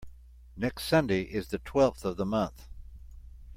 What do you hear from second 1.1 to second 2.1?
is the twelfth